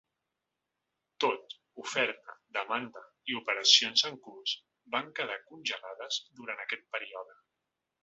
[1.25, 1.53] Tot,
[1.83, 4.57] oferta, demanda i operacions en curs
[4.97, 7.43] van quedar congelades durant aquest període.